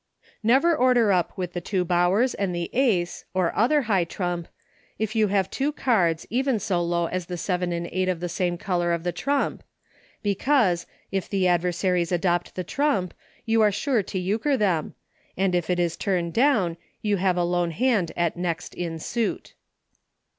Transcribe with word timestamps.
Never 0.41 0.75
order 0.75 1.11
up 1.11 1.37
with 1.37 1.53
the 1.53 1.61
two 1.61 1.85
Bowers 1.85 2.33
and 2.33 2.55
the 2.55 2.71
Ace, 2.73 3.23
or 3.35 3.55
other 3.55 3.83
high 3.83 4.03
trump, 4.03 4.47
if 4.97 5.15
you 5.15 5.27
have 5.27 5.47
two 5.51 5.71
cards, 5.71 6.25
even 6.31 6.57
so 6.57 6.81
low 6.81 7.05
as 7.05 7.27
the 7.27 7.37
seven 7.37 7.71
and 7.71 7.87
eight 7.91 8.09
of 8.09 8.19
the 8.19 8.27
same 8.27 8.57
color 8.57 8.93
of 8.93 9.03
the 9.03 9.11
trump, 9.11 9.61
because, 10.23 10.87
if 11.11 11.29
the 11.29 11.47
adversaries 11.47 12.11
adopt 12.11 12.55
the 12.55 12.63
trump 12.63 13.13
you 13.45 13.61
are 13.61 13.71
sure 13.71 14.01
to 14.01 14.17
Euchre 14.17 14.57
them, 14.57 14.95
and 15.37 15.53
if 15.53 15.69
it 15.69 15.77
is 15.79 15.95
turned 15.95 16.33
down 16.33 16.77
you 17.03 17.17
have 17.17 17.37
a 17.37 17.43
lone 17.43 17.69
hand 17.69 18.11
at 18.17 18.35
next 18.35 18.73
in 18.73 18.97
suit. 18.97 19.53